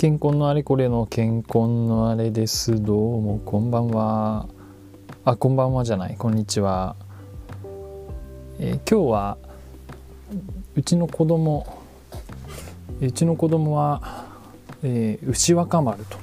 [0.00, 2.82] 健康のあれこれの健康のあれです。
[2.82, 4.48] どうもこんばんは。
[5.26, 6.16] あこんばんはじゃない。
[6.16, 6.96] こんにちは、
[8.58, 9.36] えー、今日は
[10.74, 11.66] うちの子供
[13.02, 14.24] うちの子供は、
[14.82, 16.16] えー、牛若丸と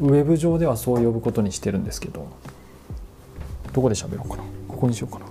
[0.00, 2.26] ウェブ上ではそう呼ぶことにしてるんですけど
[3.74, 4.44] どこで喋ろうかな。
[4.66, 5.26] ここにしようかな。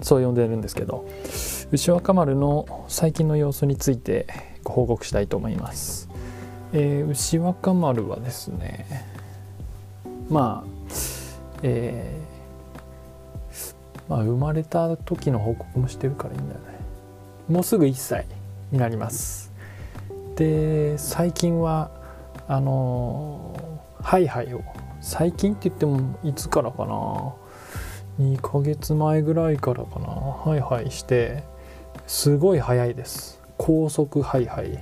[0.00, 1.08] そう呼んでるんですけど
[1.72, 4.26] 牛若丸の最近の様子について
[4.62, 6.08] ご報告したいと思います、
[6.72, 8.86] えー、牛若丸はですね
[10.28, 10.76] まあ
[11.62, 16.66] えー、まあ生まれた時の報告もしてるからいいんだよね。
[17.48, 18.26] もうすぐ1歳
[18.70, 19.52] になります。
[20.34, 21.90] で最近は
[22.48, 23.56] あの
[24.02, 24.62] ハイハイを
[25.00, 27.34] 最近って言ってもいつからかな
[28.20, 30.06] ？2ヶ月前ぐらいからかな？
[30.06, 31.44] ハイハイして
[32.06, 33.40] すごい速いです。
[33.58, 34.78] 高速ハイハイ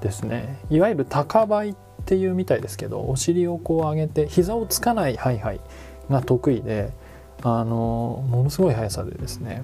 [0.00, 0.58] ですね。
[0.70, 1.74] いわゆる高這いっ
[2.06, 5.60] ていうみたいですけどお尻をこう上げて膝をつかないハイハイ
[6.08, 6.90] が得意で
[7.42, 9.62] あのものすごい速さでですね。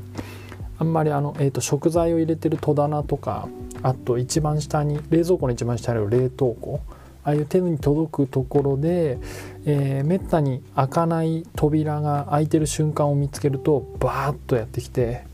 [0.79, 3.49] あんまりあの、えーと、食材を入れてる戸棚とか
[3.83, 6.81] あと一番下に冷蔵庫の一番下にある冷凍庫
[7.25, 9.19] ああいう手に届くところで、
[9.65, 15.25] えー、めったに開かない扉が開いてる瞬間を見つけるとバーッとやってきて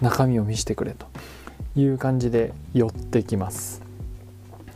[0.00, 1.06] 中身を見せてくれと
[1.74, 3.82] いう感じで寄ってきます。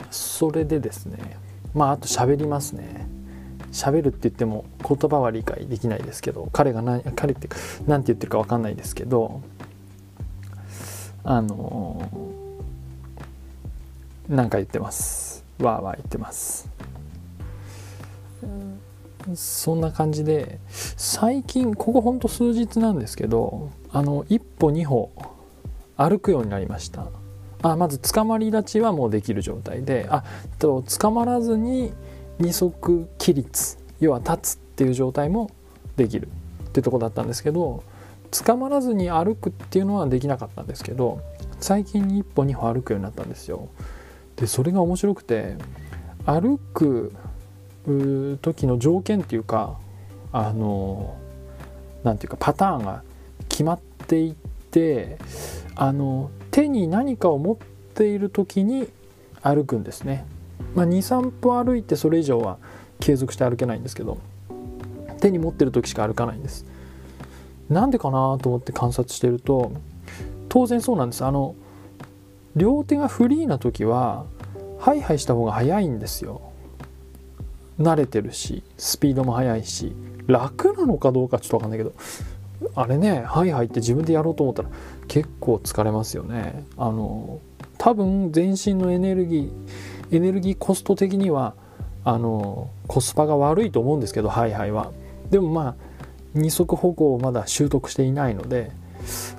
[0.09, 1.37] それでですね
[1.73, 3.07] まああと喋りますね。
[3.71, 7.47] 喋るって言っても言葉は理解できないですけど彼が何彼って
[7.87, 9.41] 何て言ってるか分かんないですけど
[11.23, 12.09] あの
[14.27, 15.45] 何か言ってます。
[15.59, 16.67] わーわー言ってます。
[19.35, 25.11] そんな感じで最近ここほんと数日なんですけどあの一歩二歩
[25.97, 27.07] 歩くようになりました。
[27.63, 30.23] あまず捕まり立ちはもうできる状態であ
[30.57, 31.93] と捕まらずに
[32.39, 35.51] 二足起立要は立つっていう状態も
[35.95, 36.27] できる。
[36.69, 37.83] ってとこだったんですけど
[38.31, 41.21] 捕まらずに歩くっていうのはできなかったんですけど
[41.59, 43.67] 最近に一歩二歩歩くようになったんですよ。
[44.37, 45.57] でそれが面白くて
[46.25, 47.13] 歩く
[48.41, 49.77] 時の条件っていうか
[50.31, 51.17] あの
[52.03, 53.03] 何ていうかパターンが
[53.49, 54.33] 決まっていっ
[54.71, 55.17] て
[55.75, 57.57] あの手に何かを持っ
[57.93, 58.87] ている時に
[59.41, 60.25] 歩くんですね、
[60.75, 62.57] まあ、23歩歩いてそれ以上は
[62.99, 64.19] 継続して歩けないんですけど
[65.19, 66.65] 手に持ってる時しか歩かないんです。
[67.69, 69.71] なんでかなと思って観察してると
[70.49, 71.23] 当然そうなんです。
[71.23, 71.55] あの
[72.55, 74.25] 両手がフリーな時は
[74.79, 76.50] ハイハイした方が早いんですよ。
[77.81, 79.93] 慣れてるしスピードも速いし
[80.27, 81.93] 楽なのかどうかちょっと分かんないけど
[82.75, 84.69] あれねハイハイって自分でやろうと思ったら
[85.07, 86.63] 結構疲れますよね。
[86.77, 87.39] あの
[87.77, 91.55] 多分全身のエネルギーエネルギーコスト的には
[92.03, 94.91] あのコスパが悪いと思うんですけどハイハイは。
[95.31, 95.75] でもまあ
[96.33, 98.71] 二足歩行をまだ習得していないので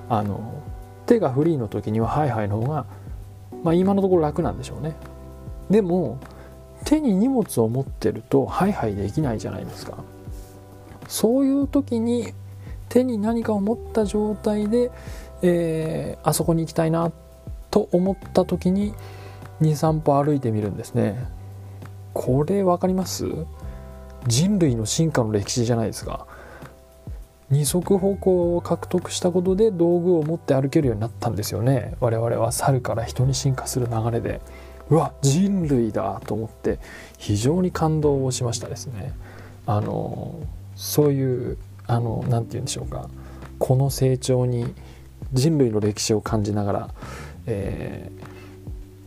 [0.09, 0.61] あの
[1.05, 2.85] 手がフリーの時にはハイハイの方が
[3.63, 4.95] まあ今のところ楽なんでしょうね。
[5.69, 6.19] でも
[6.85, 9.97] 手に荷物を持ってるとハイハイできないじゃないですか。
[11.07, 12.33] そういう時に
[12.89, 14.91] 手に何かを持った状態で、
[15.41, 17.11] えー、あそこに行きたいな
[17.71, 18.93] と思った時に
[19.61, 21.27] 23歩歩いてみるんですね。
[22.13, 23.25] これ分かります？
[24.27, 26.27] 人類の進化の歴史じゃないですか。
[27.49, 31.95] 二足歩行を獲得したことで道具を持って歩けるようになったんですよね。
[31.99, 34.41] 我々は猿から人に進化する流れで。
[34.89, 36.79] うわ人類だと思って
[37.17, 39.13] 非常に感動をしましたですね。
[39.65, 40.39] あの
[40.75, 41.57] そういう
[41.87, 43.09] あの何て言うんでしょうか。
[43.59, 44.73] この成長に
[45.31, 46.89] 人類の歴史を感じながら、
[47.45, 48.11] え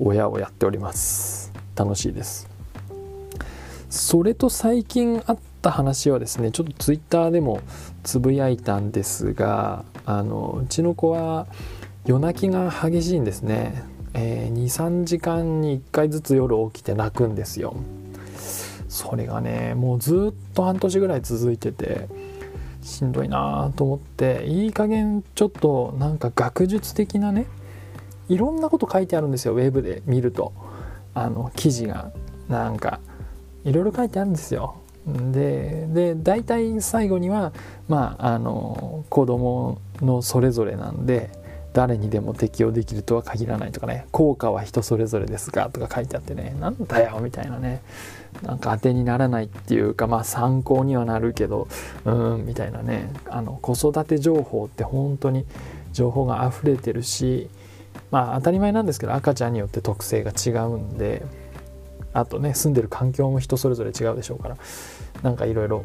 [0.01, 1.53] ー、親をやっております。
[1.75, 2.49] 楽しいです。
[3.91, 7.61] それと最近あった話はですねちょっとツイッターでも
[8.03, 11.47] つぶやいたんですがあのうちの子は
[12.05, 13.83] 夜泣きが激しいんですね。
[14.19, 17.77] えー、23時間に1回ずつ夜起きて泣くんですよ。
[18.89, 22.09] それがねもうずっと半年ぐらい続いてて
[22.83, 27.47] しんどいなと思っていい加減ちょっとなんか学術的なね
[28.29, 30.53] いろんなこと書いてあるんですよウェブで見ると。
[31.15, 32.11] あの記事が。
[32.49, 33.01] なんか
[33.65, 34.77] いろいろ書いてあるんですよ。
[35.07, 37.53] でで大体最後には
[37.89, 41.31] まああの子供のそれぞれなんで
[41.77, 47.83] 誰にでも適用できるとは限らないとかね効果は人それぞれですがとか書いてあってねなんだよみたいなね
[48.41, 51.69] なんか当てにならないっていうかまあ参考にはなるけど
[52.07, 55.45] うんみたいなねあの子育て情報って本当に
[55.93, 57.49] 情報が溢れてるし、
[58.11, 61.27] まあ当たり前なんですけど赤ちゃんによって特性が違うんで
[62.15, 64.57] あとね住んでる環境も人それぞれ違うでしょうから
[65.23, 65.85] なんかいろいろ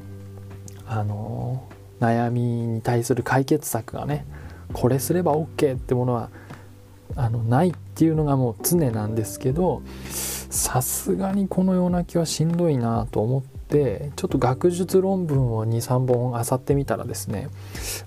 [0.87, 4.25] あのー、悩みに対する解決策がね
[4.71, 6.29] これすれば OK ってものは
[7.15, 17.49] あのないっていうのがもう常なんですけどさすがにこのような気はしんどいなと思ってちょっと学術論文を23本漁ってみたらですね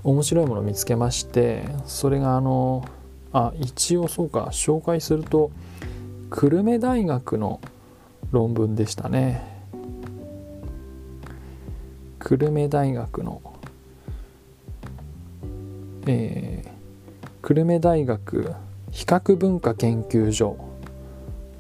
[0.03, 2.87] 面白いものを見つけましてそれがあの
[3.33, 5.51] あ一応そうか紹介すると
[6.31, 7.61] 久留米大学の
[8.31, 9.55] 論文でしたね。
[12.19, 13.43] 久留米大学の
[16.07, 16.69] えー、
[17.41, 18.53] 久留米大学
[18.91, 20.57] 比較文化研究所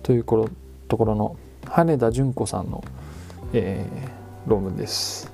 [0.03, 1.37] というところの
[1.67, 2.85] 羽田純子さんの、
[3.55, 5.33] えー、論文です。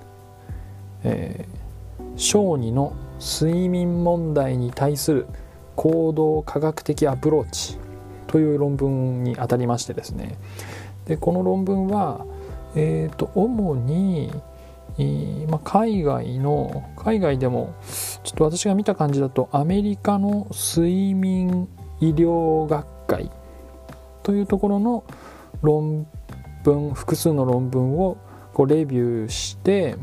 [1.03, 5.27] えー、小児の睡眠問題に対する
[5.75, 7.79] 行動科学的アプローチ
[8.29, 10.37] という論文にあたりましてですね
[11.07, 12.25] でこの論文は、
[12.75, 14.31] えーと主に
[15.49, 17.75] ま、海外の海外でも
[18.23, 21.69] ちょっと私が見た感じだとアメリカの睡眠
[22.01, 23.31] 医療学会
[24.23, 25.05] というところの
[25.63, 26.07] 論
[26.65, 28.19] 文複数の論文を
[28.53, 29.97] こうレビューして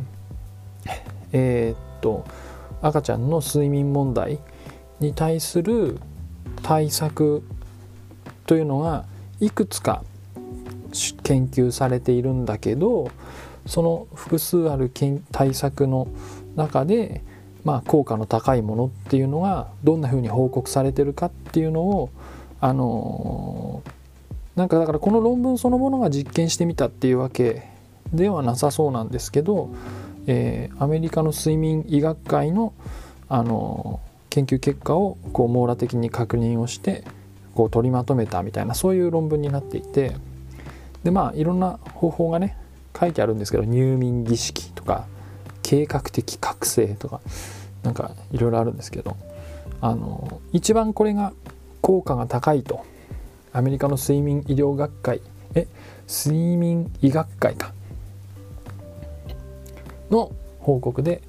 [1.32, 2.26] えー、っと
[2.82, 4.40] 赤ちゃんの睡眠問題
[5.00, 6.00] に対する
[6.64, 7.44] 対策
[8.46, 9.06] というのが
[9.40, 10.04] いくつか
[11.24, 13.12] 研究されているんだけど
[13.68, 14.92] その複数ある
[15.32, 16.08] 対策の
[16.56, 17.22] 中で、
[17.68, 22.10] まあ、効果の高いものっていうのがどんなふうに報告されてるかっていうのを
[22.62, 23.84] あの
[24.56, 27.68] なんかだからこの論文そのものが実験してみたっていうわけ
[28.14, 29.70] ではなさそうなんですけど、
[30.28, 32.72] えー、アメリカの睡眠医学会の、
[33.28, 34.00] あの
[34.30, 37.04] 研究結果をこう網羅的に確認をして
[37.54, 40.16] こう取りまとめたみたいなそういう論文になっていて
[41.04, 42.56] でまあいろんな方法がね
[42.98, 45.06] 書いてあるんですけど入眠儀式とか
[45.68, 47.20] 計画的覚醒とか
[47.84, 49.18] なんかいろいろあるんですけど
[49.82, 51.34] あの一番これが
[51.82, 52.86] 効果が高いと
[53.52, 55.22] アメリカの睡眠医療学会
[55.56, 55.68] え
[56.08, 57.74] 睡眠医学会か。
[60.10, 60.32] の
[60.62, 61.22] 報告で、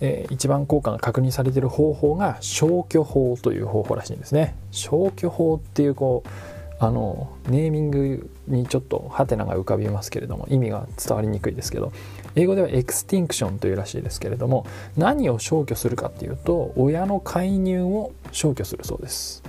[0.00, 4.54] えー、一番効果が確認されている方法が消去法という方法らしいんですね。
[4.70, 6.28] 消去法っていうこう
[6.78, 11.92] あのネーミングにちょっとハテナが浮かびますけれども意味が伝わりにくいですけど
[12.34, 19.42] 英語では extinction というらしいですけれども何を消去するかっていうと親の介入を消去するそうです。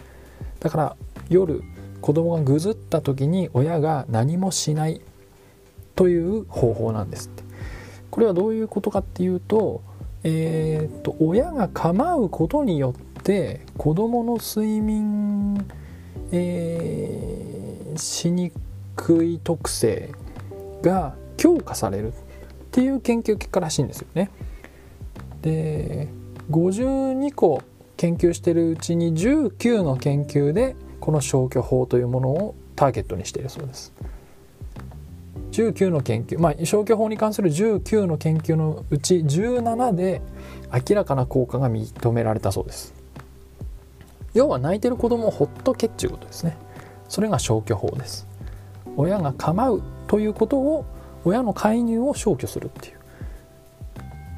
[0.59, 0.95] だから
[1.29, 1.61] 夜
[2.01, 5.01] 子供がぐずった時に親が何もしない
[5.95, 7.43] という方法なんですって。
[8.09, 9.81] これはどういうことかっていうと
[10.23, 15.65] えー、っと親が構うことによって子供の睡眠
[16.31, 16.76] えー、
[17.97, 18.51] しに
[18.95, 20.11] くい特性
[20.81, 22.13] が強化されるっ
[22.71, 24.29] ていう研究結果らしいんですよね。
[25.41, 26.07] で
[26.49, 27.61] 52個
[27.97, 33.93] 研究してるうちに19の研究でこの消去法というものをターゲットにしているそうです。
[35.51, 40.21] 19の研究まあ消去法に関する19の研究のうち17で
[40.89, 42.93] 明らかな効果が認められたそうです。
[44.33, 46.55] 要は泣いてる子供をほっとけっていうことですね
[47.07, 48.27] それが消去法です。
[48.95, 50.85] 親が構うということを
[51.25, 52.97] 親の介入を消去するっていう。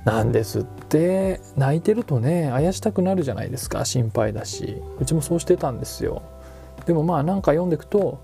[0.06, 1.42] なんですって。
[1.56, 3.86] 泣いてるとねあやしたくなるじゃないですか。
[3.86, 4.82] 心配だし。
[5.00, 6.22] うちもそうしてたんですよ。
[6.86, 8.20] でもまあなんか読んでいくと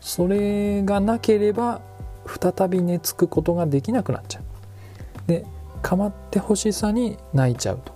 [0.00, 1.80] それがなければ
[2.26, 5.28] 再び寝つくことができなくなっちゃう。
[5.28, 5.44] で
[5.82, 7.95] 構ってほしさに泣いちゃうと。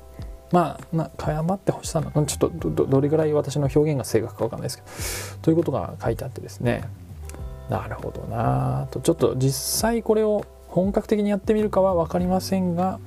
[0.52, 5.42] まあ、な謝ってほしさのちょっとどれぐらい私の表現が正確か分かんないですけど。
[5.42, 6.84] ということが書いてあってですね。
[7.68, 8.88] なるほどな。
[8.90, 12.98] とちょっと実際これを本格的にやってみるかは分かりませんが、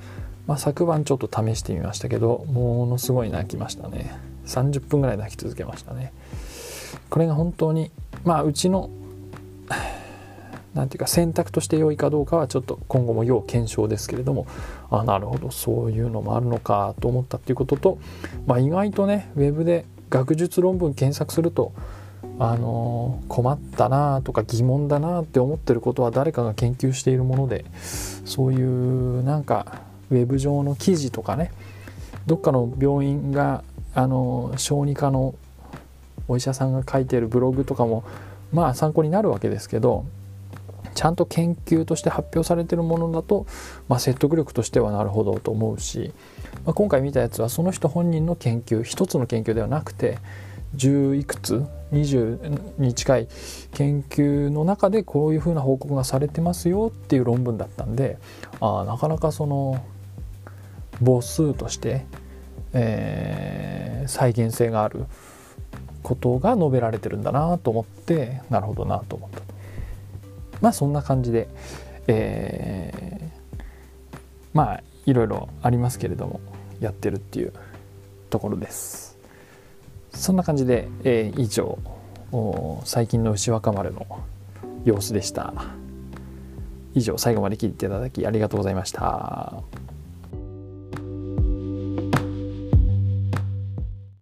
[0.46, 4.18] まあ、昨晩ちょっと試してみましたけどものすごい泣きましたね。
[4.46, 6.12] 30分ぐらい泣き続けましたね。
[7.10, 7.90] これが本当に
[8.24, 8.88] まあうちの
[10.74, 14.46] 何ていうか選択として良いかどうかはちょっと今後も要検証ですけれども。
[14.90, 15.50] あなるほど。
[15.50, 17.98] そういうのもあるのかと思ったっていうことと、
[18.46, 21.72] まあ、意外とねウェブで学術論文検索すると
[22.38, 27.64] あのー、困ったなとか疑問だなって思ってることは誰かが研究しているもので
[28.24, 31.52] そういうなんかウェブ上の記事とかね
[32.26, 33.62] どっかの病院が
[33.94, 35.34] あの小児科の
[36.26, 38.04] お医者さんが書いてるブログとかも
[38.52, 40.04] まあ参考になるわけですけど
[40.94, 43.46] ちゃんと研究として発表されてるものだと、
[43.88, 46.12] まあ、説得力としてはなるほどと思うし、
[46.64, 50.18] まあ、今回見たやつはその人本人の研究一つの研究ではなくて
[50.76, 53.28] 10いくつ20に近い
[53.72, 58.18] 研究の中でこういうふうな報告がされてますよっていう論文だったんで
[58.60, 59.84] ああなかなかその
[61.04, 62.04] 母数として、
[62.72, 65.06] えー、再現性がある
[66.02, 69.53] ことが述べられてるんだなと思ってなるほどなと思った
[70.64, 71.46] まあそんな感じで、
[72.06, 73.62] えー、
[74.54, 76.40] まあいろいろありますけれども
[76.80, 77.52] やってるっていう
[78.30, 79.18] ところです。
[80.14, 81.78] そんな感じで、えー、以上
[82.84, 84.06] 最近の牛若丸の
[84.86, 85.52] 様子でした。
[86.94, 89.62] 以上最後まで聞いていただきありがとうございました。